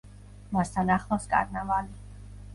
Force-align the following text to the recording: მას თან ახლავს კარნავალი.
მას 0.55 0.71
თან 0.77 0.89
ახლავს 0.95 1.29
კარნავალი. 1.35 1.95